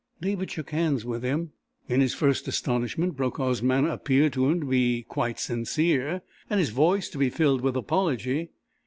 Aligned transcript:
David 0.19 0.49
shook 0.49 0.71
hands 0.71 1.05
with 1.05 1.21
him. 1.21 1.51
In 1.87 2.01
his 2.01 2.15
first 2.15 2.47
astonishment 2.47 3.15
Brokaw's 3.15 3.61
manner 3.61 3.89
appeared 3.89 4.33
to 4.33 4.47
him 4.49 4.61
to 4.61 4.65
be 4.65 5.03
quite 5.07 5.39
sincere, 5.39 6.23
and 6.49 6.59
his 6.59 6.71
voice 6.71 7.07
to 7.09 7.19
be 7.19 7.29
filled 7.29 7.61
with 7.61 7.75
apology. 7.77 8.49